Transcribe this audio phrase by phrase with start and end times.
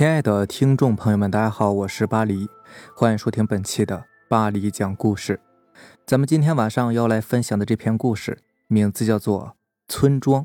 [0.00, 2.48] 亲爱的听众朋友们，大家好，我是巴黎，
[2.96, 5.38] 欢迎收听本期的巴黎讲故事。
[6.06, 9.56] 咱们今天晚上要来分享的这篇故事，名字叫做
[9.92, 10.44] 《村庄》。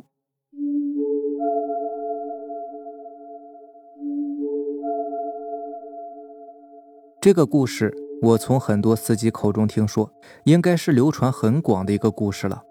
[7.22, 10.12] 这个故事我从很多司机口中听说，
[10.44, 12.64] 应该是流传很广的一个故事了。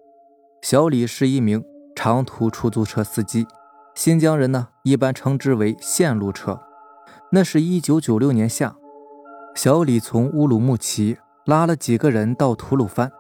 [0.61, 1.65] 小李是一名
[1.97, 3.47] 长途出租车司机。
[3.95, 6.61] 新疆人呢，一般称之为线路车。
[7.35, 8.77] 那是一九九六年夏，
[9.57, 13.11] 小李从乌鲁木齐拉了几个人到吐鲁番。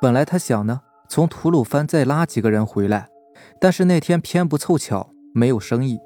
[0.00, 3.10] 本来他想呢，从吐鲁番再拉几个人回来，
[3.60, 5.98] 但是那天偏不凑巧没有生意。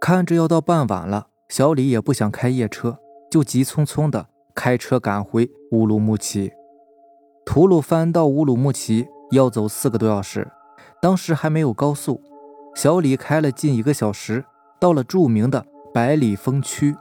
[0.00, 2.98] 看着要到傍晚了，小李也不想开夜车，
[3.30, 6.50] 就急匆匆的开车赶回乌鲁木齐。
[7.46, 10.50] 吐鲁番到乌鲁木齐要走四个多小时，
[11.00, 12.20] 当时还没有高速。
[12.74, 14.44] 小李开了近一个小时，
[14.80, 15.64] 到了著名的
[15.94, 16.96] 百里风区。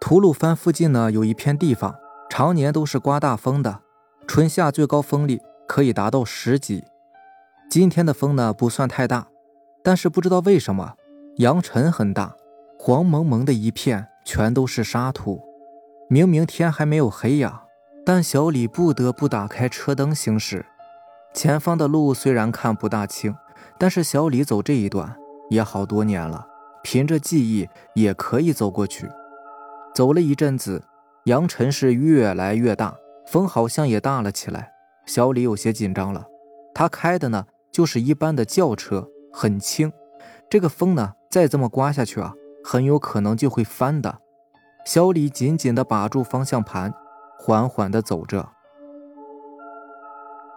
[0.00, 1.94] 吐鲁番附近呢，有一片地方，
[2.30, 3.80] 常年都是刮大风的，
[4.26, 6.84] 春夏最高风力可以达到十级。
[7.68, 9.26] 今天的风呢，不算太大，
[9.84, 10.94] 但是不知道为什么，
[11.36, 12.34] 扬尘很大，
[12.78, 15.42] 黄蒙蒙的一片，全都是沙土。
[16.08, 17.64] 明明天还没有黑呀，
[18.06, 20.64] 但小李不得不打开车灯行驶。
[21.34, 23.36] 前方的路虽然看不大清。
[23.78, 25.16] 但是小李走这一段
[25.50, 26.46] 也好多年了，
[26.82, 29.08] 凭着记忆也可以走过去。
[29.94, 30.82] 走了一阵子，
[31.24, 34.72] 扬尘是越来越大，风好像也大了起来。
[35.06, 36.26] 小李有些紧张了。
[36.74, 39.92] 他开的呢就是一般的轿车，很轻。
[40.48, 42.32] 这个风呢再这么刮下去啊，
[42.64, 44.18] 很有可能就会翻的。
[44.84, 46.92] 小李紧紧地把住方向盘，
[47.38, 48.48] 缓缓地走着。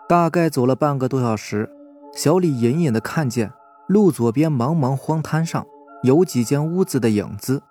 [0.07, 1.69] 大概走了半个多小时。
[2.13, 3.51] 小李隐隐的看见
[3.87, 5.67] 路左边茫茫荒滩上
[6.05, 7.63] 有几间屋子的影子，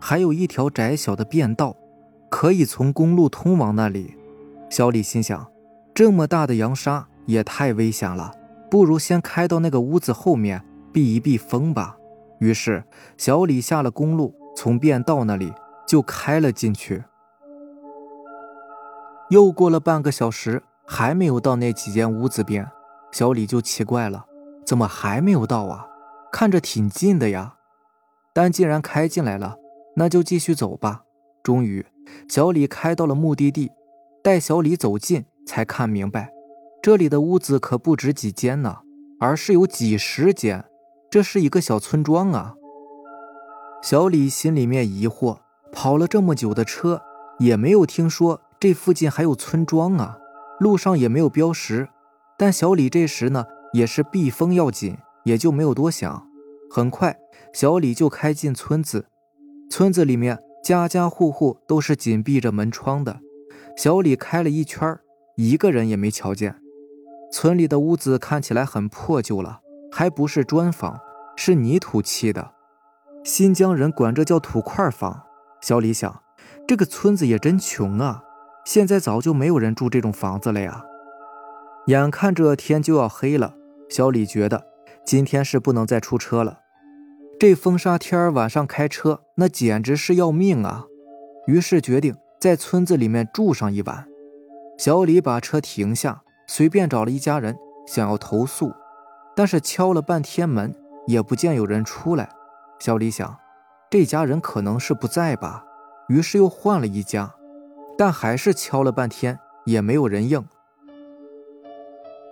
[0.00, 1.76] 还有一条窄小的便道，
[2.28, 4.16] 可以从公路通往那里。
[4.68, 5.46] 小李心想，
[5.94, 8.34] 这么大的扬沙也太危险了，
[8.68, 11.96] 不如先开到那个屋子后面避一避风吧。
[12.40, 12.82] 于是，
[13.16, 15.52] 小李下了公路，从便道那里
[15.86, 17.04] 就开了进去。
[19.30, 22.68] 又过了半个小时，还没有到那几间屋子边。
[23.12, 24.26] 小李就奇怪了，
[24.64, 25.86] 怎么还没有到啊？
[26.32, 27.54] 看着挺近的呀，
[28.36, 29.56] 但既然开进来了，
[29.94, 31.04] 那就继续走吧。
[31.42, 31.86] 终于，
[32.28, 33.72] 小李开到了目的地。
[34.22, 36.30] 待小李走近，才看明白，
[36.82, 38.80] 这里的屋子可不止几间呢，
[39.18, 40.66] 而是有几十间。
[41.08, 42.52] 这是一个小村庄啊！
[43.82, 45.38] 小李心里面疑惑，
[45.72, 47.00] 跑了这么久的车，
[47.38, 50.18] 也没有听说这附近还有村庄啊，
[50.60, 51.88] 路上也没有标识。
[52.36, 56.28] 但小李这时呢，也是避风要紧，也就没有多想。
[56.68, 57.16] 很快，
[57.56, 59.06] 小李就开进村子。
[59.70, 63.20] 村子里面家家户户都是紧闭着门窗的。
[63.78, 64.98] 小李开了一圈，
[65.36, 66.60] 一个人也没瞧见。
[67.32, 71.00] 村里的屋子看起来很破旧了，还不是砖房，
[71.34, 72.52] 是泥土砌的。
[73.24, 75.22] 新疆人管这叫土块房。
[75.62, 76.22] 小李想，
[76.68, 78.22] 这个村子也真穷啊！
[78.66, 80.84] 现在早就没有人住这种房子了呀。
[81.86, 83.54] 眼看着天就要黑了，
[83.88, 84.66] 小李觉得
[85.06, 86.58] 今天是不能再出车了。
[87.38, 90.86] 这风沙天晚上开车那简直是要命啊！
[91.46, 94.08] 于是决定在村子里面住上一晚。
[94.78, 97.54] 小李把车停下，随便找了一家人，
[97.86, 98.72] 想要投诉，
[99.34, 100.74] 但是敲了半天门
[101.06, 102.30] 也不见有人出来。
[102.78, 103.38] 小李想，
[103.90, 105.62] 这家人可能是不在吧，
[106.08, 107.34] 于是又换了一家，
[107.98, 110.42] 但还是敲了半天也没有人应。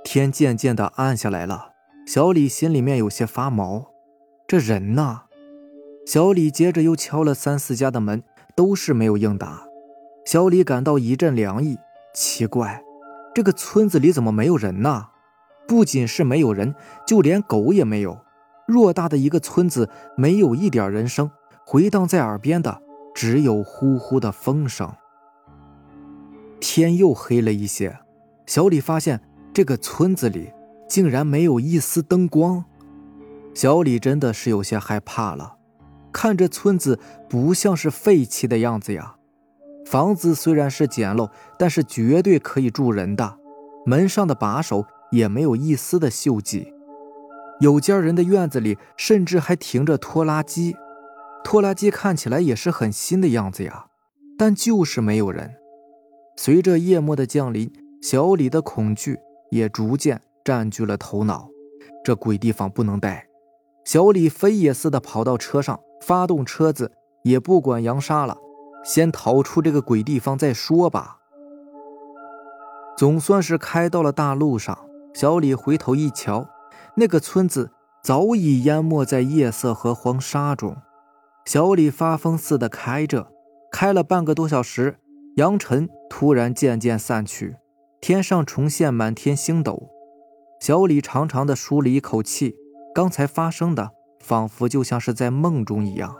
[0.02, 1.72] 天渐渐的暗下来了，
[2.06, 3.93] 小李心里面有些发毛。
[4.46, 5.22] 这人呢？
[6.06, 8.22] 小李接着又敲了三四家的门，
[8.54, 9.66] 都是没有应答。
[10.26, 11.78] 小李感到一阵凉意，
[12.14, 12.82] 奇怪，
[13.34, 15.06] 这个村子里怎么没有人呢？
[15.66, 16.74] 不仅是没有人，
[17.06, 18.18] 就连狗也没有。
[18.68, 21.30] 偌大的一个村子，没有一点人声，
[21.66, 22.82] 回荡在耳边的
[23.14, 24.92] 只有呼呼的风声。
[26.60, 27.98] 天又黑了一些，
[28.46, 29.20] 小李发现。
[29.54, 30.52] 这个村子里
[30.88, 32.64] 竟然没有一丝灯光，
[33.54, 35.56] 小李真的是有些害怕了。
[36.12, 36.98] 看这村子
[37.28, 39.16] 不像是废弃的样子呀，
[39.86, 43.38] 房子虽然是简陋，但是绝对可以住人的。
[43.86, 46.72] 门上的把手也没有一丝的锈迹，
[47.60, 50.76] 有家人的院子里甚至还停着拖拉机，
[51.42, 53.86] 拖拉机看起来也是很新的样子呀，
[54.38, 55.54] 但就是没有人。
[56.36, 57.72] 随着夜幕的降临，
[58.02, 59.18] 小李的恐惧。
[59.50, 61.48] 也逐渐占据了头脑，
[62.02, 63.24] 这鬼地方不能待。
[63.84, 66.92] 小李飞也似的跑到车上，发动车子，
[67.22, 68.38] 也不管杨沙了，
[68.82, 71.18] 先逃出这个鬼地方再说吧。
[72.96, 74.78] 总算是开到了大路上，
[75.12, 76.48] 小李回头一瞧，
[76.96, 77.72] 那个村子
[78.02, 80.76] 早已淹没在夜色和黄沙中。
[81.44, 83.28] 小李发疯似的开着，
[83.70, 84.98] 开了半个多小时，
[85.36, 87.56] 扬尘突然渐渐散去，
[88.00, 89.90] 天上重现满天星斗。
[90.60, 92.56] 小李长长的舒了一口气，
[92.94, 96.16] 刚才发生的仿佛就像是在梦中一样。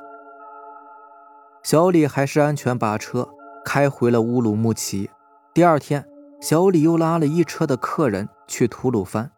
[1.63, 3.29] 小李还是安全把车
[3.65, 5.09] 开回了乌鲁木齐。
[5.55, 6.07] 第二天。
[6.41, 9.31] 小李又拉了一车的客人去吐鲁番，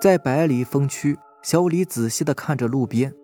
[0.00, 3.14] 在百里风区，小李仔细地看着路边，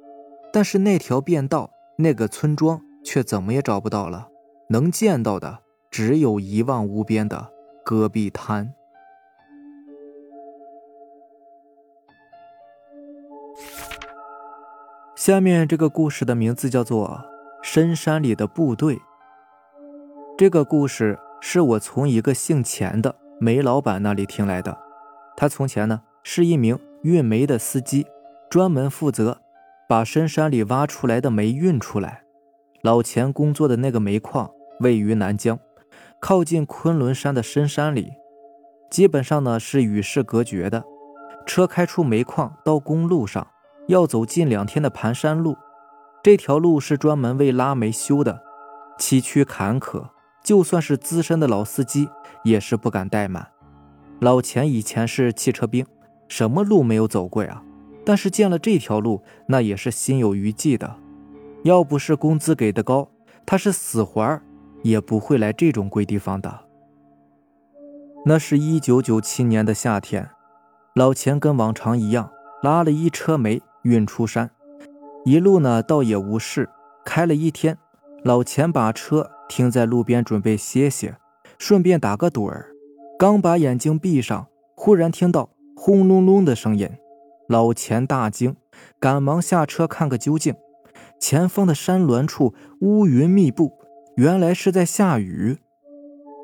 [0.52, 4.28] 但是那条便道、那个村庄却怎么也找不到了，
[4.68, 5.58] 能见到的
[5.90, 7.50] 只有一望无边的
[7.84, 8.72] 戈壁滩。
[15.18, 17.24] 下面这个故事的名字叫做
[17.68, 18.94] 《深山里的部队》。
[20.38, 21.18] 这个故事。
[21.40, 24.76] 是我从一个姓钱的煤老板那里听来的。
[25.36, 28.06] 他从前呢是一名运煤的司机，
[28.48, 29.40] 专门负责
[29.88, 32.22] 把深山里挖出来的煤运出来。
[32.82, 34.50] 老钱工作的那个煤矿
[34.80, 35.58] 位于南疆，
[36.20, 38.10] 靠近昆仑山的深山里，
[38.90, 40.84] 基本上呢是与世隔绝的。
[41.46, 43.46] 车开出煤矿到公路上，
[43.88, 45.56] 要走近两天的盘山路。
[46.22, 48.42] 这条路是专门为拉煤修的，
[48.98, 50.08] 崎岖坎坷。
[50.44, 52.08] 就算是资深的老司机，
[52.42, 53.48] 也是不敢怠慢。
[54.20, 55.84] 老钱以前是汽车兵，
[56.26, 57.62] 什么路没有走过呀？
[58.04, 60.96] 但是见了这条路，那也是心有余悸的。
[61.64, 63.10] 要不是工资给的高，
[63.44, 64.42] 他是死活儿
[64.82, 66.60] 也不会来这种鬼地方的。
[68.24, 70.30] 那是一九九七年的夏天，
[70.94, 72.30] 老钱跟往常一样，
[72.62, 74.50] 拉了一车煤运出山，
[75.24, 76.68] 一路呢倒也无事，
[77.04, 77.78] 开了一天，
[78.22, 79.30] 老钱把车。
[79.48, 81.16] 停在路边准备歇歇，
[81.58, 82.66] 顺便打个盹儿。
[83.18, 86.86] 刚把眼睛闭上，忽然听到轰隆隆的声音，
[87.48, 88.54] 老钱大惊，
[89.00, 90.54] 赶忙下车看个究竟。
[91.18, 92.52] 前方的山峦处
[92.82, 93.72] 乌云密布，
[94.16, 95.56] 原来是在下雨。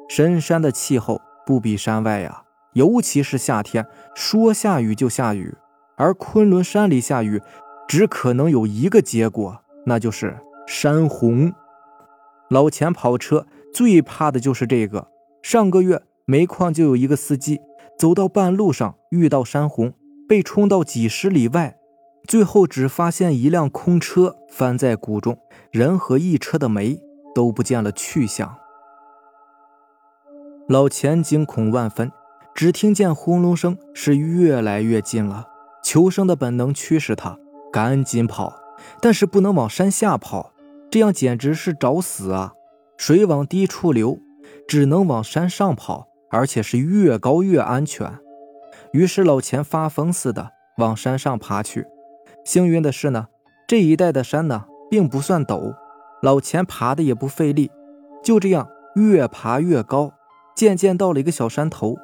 [0.08, 5.54] 深山的气候不比山外呀，尤其是夏天，说下雨就下雨。
[5.96, 7.40] 而昆仑山里下雨，
[7.88, 10.36] 只可能有一个结果，那就是
[10.66, 11.52] 山洪。
[12.50, 15.08] 老钱跑车最怕的就是这个。
[15.42, 17.60] 上个月煤矿就有一个司机
[17.98, 19.92] 走到半路上遇到山洪，
[20.28, 21.76] 被冲到几十里外，
[22.26, 25.38] 最后只发现一辆空车翻在谷中，
[25.70, 26.98] 人和一车的煤
[27.34, 28.56] 都不见了去向。
[30.66, 32.10] 老钱惊恐万分，
[32.54, 35.48] 只听见轰隆声是越来越近了。
[35.84, 37.38] 求生的本能驱使他
[37.70, 38.54] 赶紧跑，
[39.00, 40.52] 但是不能往山下跑。
[40.90, 42.52] 这样简直是找死啊！
[42.96, 44.18] 水往低处流，
[44.66, 48.18] 只能往山上跑，而且是越高越安全。
[48.92, 51.84] 于是老钱发疯似的往山上爬去。
[52.44, 53.26] 幸运的是呢，
[53.66, 55.74] 这一带的山呢并不算陡，
[56.22, 57.70] 老钱爬的也不费力。
[58.22, 60.12] 就这样越爬越高，
[60.54, 61.96] 渐渐到了一个小山头。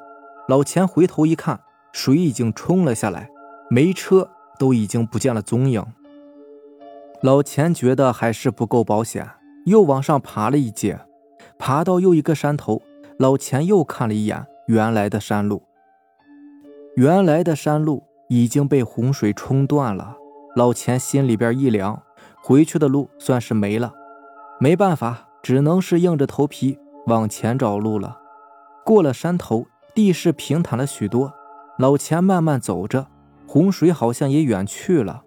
[0.49, 1.61] 老钱回头一看，
[1.93, 3.29] 水已经冲了下来，
[3.73, 5.81] 没车都已经不见了踪影。
[7.21, 9.25] 老钱觉得还是不够保险，
[9.65, 10.99] 又往上爬了一阶，
[11.57, 12.81] 爬到又一个山头，
[13.17, 15.63] 老钱又看了一眼原来的山路。
[16.97, 20.17] 原来的山路已经被洪水冲断了，
[20.57, 22.03] 老钱心里边一凉，
[22.43, 23.93] 回去的路算是没了。
[24.59, 28.19] 没办法，只能是硬着头皮往前找路了。
[28.83, 31.31] 过了山头，地势平坦了许多，
[31.77, 33.07] 老钱慢慢走着，
[33.51, 35.25] 洪水好像也远去了。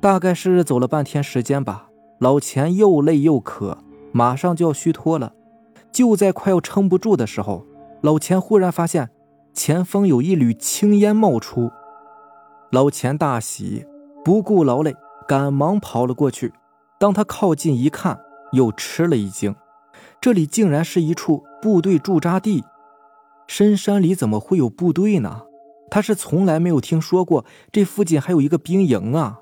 [0.00, 1.88] 大概是走了半天时间吧，
[2.18, 3.78] 老钱又累又渴，
[4.10, 5.34] 马上就要虚脱了。
[5.92, 7.64] 就在快要撑不住的时候，
[8.00, 9.10] 老钱忽然发现
[9.52, 11.70] 前方有一缕青烟冒出，
[12.72, 13.86] 老钱大喜，
[14.24, 14.96] 不顾劳累，
[15.28, 16.52] 赶忙跑了过去。
[16.98, 18.18] 当他靠近一看，
[18.50, 19.54] 又吃了一惊，
[20.20, 22.64] 这里竟然是一处部队驻扎地。
[23.46, 25.42] 深山里怎么会有部队呢？
[25.94, 29.38] 他是从来没有听说过这附近还有一个兵营啊。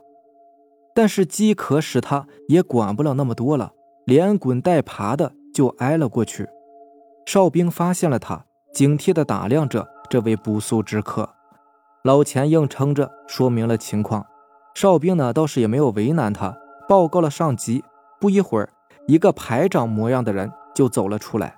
[0.95, 3.73] 但是饥渴使他也管不了那么多了，
[4.05, 6.47] 连滚带爬的就挨了过去。
[7.25, 11.27] 哨兵发现了他，警惕地打量着这位不速之客。
[12.05, 14.27] 老钱硬撑着说明了情况，
[14.75, 16.55] 哨兵呢倒是也没有为难他，
[16.87, 17.83] 报告了上级。
[18.21, 18.69] 不一会儿，
[19.07, 21.57] 一个排长模样的人就走了出来，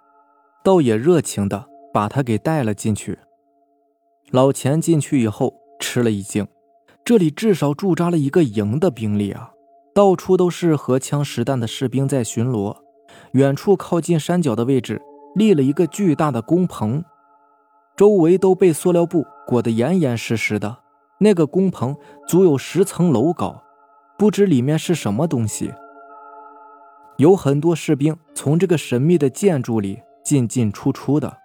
[0.63, 3.19] 倒也热情地把他给带了进去。
[4.31, 6.47] 老钱进去以后吃了一惊。
[7.05, 9.51] 这里至少驻扎了一个营的兵力啊！
[9.95, 12.75] 到处都是荷枪实弹的士兵在巡逻。
[13.33, 15.01] 远处靠近山脚的位置
[15.35, 17.05] 立了一个巨大的工棚，
[17.97, 20.79] 周围都被塑料布裹得严严实实的。
[21.19, 21.95] 那个工棚
[22.27, 23.63] 足有十层楼高，
[24.19, 25.73] 不知里面是什么东西。
[27.19, 31.39] 有很多士兵从这个神秘的建筑里进进出出的。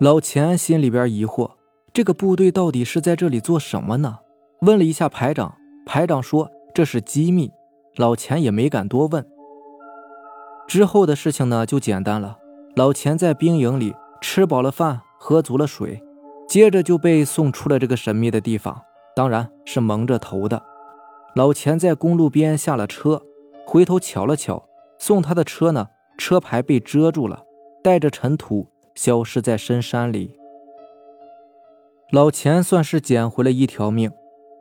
[0.00, 1.52] 老钱心里边疑惑：
[1.92, 4.18] 这个部队到底是在这里做什么呢？
[4.62, 5.54] 问了一下排长，
[5.86, 7.48] 排长说这是机密。
[7.96, 9.24] 老钱也没敢多问。
[10.66, 12.36] 之后的事情呢，就简单了。
[12.74, 16.02] 老钱在兵营里吃饱了饭，喝足了水，
[16.48, 18.82] 接着就被送出了这个神秘的地方，
[19.14, 20.60] 当然是蒙着头的。
[21.36, 23.22] 老钱在公路边下了车，
[23.64, 24.64] 回头瞧了瞧，
[24.98, 25.86] 送他的车呢，
[26.18, 27.44] 车牌被遮住了，
[27.80, 30.36] 带着尘土消失在深山里。
[32.10, 34.10] 老钱算是捡回了一条命。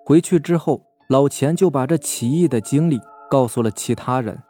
[0.06, 3.00] 回去之后，老钱就把这奇异的经历
[3.30, 4.42] 告诉了其他人。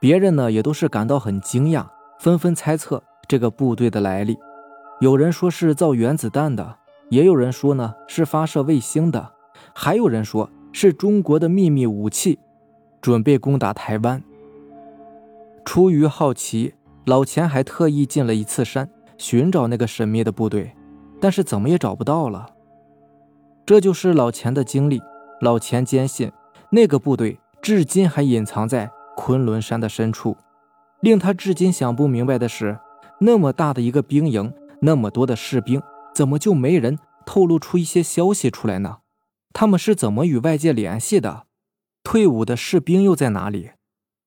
[0.00, 1.86] 别人呢也都是感到很惊讶，
[2.18, 4.38] 纷纷猜测这个部队的来历。
[5.00, 6.78] 有人说是造原子弹的，
[7.10, 9.32] 也有人说呢是发射卫星的，
[9.74, 12.38] 还有人说是中国的秘密武器，
[13.02, 14.22] 准备攻打台湾。
[15.64, 20.74] 出于好奇，老钱还特意进了一次山，寻找那个神秘的部队，
[21.20, 22.50] 但是怎么也找不到了。
[23.64, 25.00] 这就是老钱的经历。
[25.40, 26.32] 老钱坚信，
[26.70, 28.90] 那个部队至今还隐藏在。
[29.18, 30.36] 昆仑山的深处，
[31.00, 32.78] 令他至今想不明白的是，
[33.20, 35.80] 那么大的一个兵营，那么多的士兵，
[36.14, 38.98] 怎么就没人透露出一些消息出来呢？
[39.54, 41.46] 他们是怎么与外界联系的？
[42.04, 43.70] 退伍的士兵又在哪里？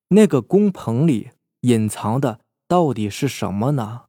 [0.07, 1.29] 那个工棚里
[1.61, 4.05] 隐藏的到底是什么呢？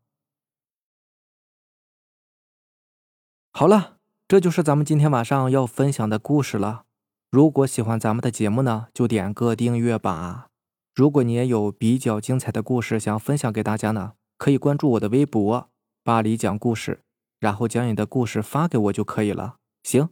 [3.53, 3.97] 好了，
[4.29, 6.85] 这就是咱们今天晚上要分享的故事了。
[7.31, 10.47] 如果喜欢咱们的节目呢，就点个订阅吧。
[10.95, 15.69] 如果你也有比较精彩的故事想分享给大家呢，可以关注我的微博
[16.03, 17.03] “巴黎讲故事”，
[17.39, 19.57] 然后将你的故事发给我就可以了。
[19.83, 20.09] 行，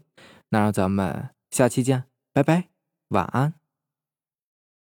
[0.51, 2.69] 那让咱们下期见，拜拜，
[3.09, 3.55] 晚安。